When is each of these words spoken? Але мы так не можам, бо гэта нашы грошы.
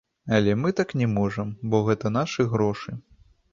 Але 0.37 0.55
мы 0.61 0.71
так 0.79 0.95
не 1.01 1.09
можам, 1.17 1.53
бо 1.69 1.83
гэта 1.91 2.13
нашы 2.17 2.49
грошы. 2.57 2.91